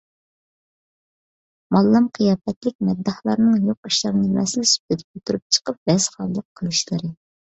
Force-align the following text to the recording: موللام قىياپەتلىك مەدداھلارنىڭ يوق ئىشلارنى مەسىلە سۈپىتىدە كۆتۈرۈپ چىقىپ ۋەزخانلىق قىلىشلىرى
موللام 1.75 2.07
قىياپەتلىك 2.17 2.75
مەدداھلارنىڭ 2.87 3.67
يوق 3.71 3.91
ئىشلارنى 3.91 4.31
مەسىلە 4.39 4.67
سۈپىتىدە 4.73 5.09
كۆتۈرۈپ 5.21 5.57
چىقىپ 5.59 5.91
ۋەزخانلىق 5.93 6.49
قىلىشلىرى 6.61 7.13